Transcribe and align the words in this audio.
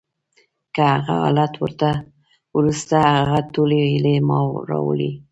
له 0.77 0.85
هغه 0.95 1.15
حالت 1.25 1.53
وروسته، 2.55 2.97
هغه 3.17 3.39
ټولې 3.53 3.77
هیلې 3.91 4.15
ما 4.27 4.37
راوړې 4.69 5.11